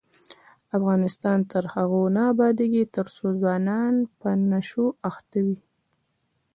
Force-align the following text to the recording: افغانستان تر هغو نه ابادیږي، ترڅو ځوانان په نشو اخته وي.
افغانستان 0.77 1.39
تر 1.51 1.63
هغو 1.73 2.01
نه 2.15 2.21
ابادیږي، 2.33 2.83
ترڅو 2.95 3.25
ځوانان 3.39 3.93
په 4.19 4.29
نشو 4.51 4.85
اخته 5.09 5.39
وي. 5.45 5.59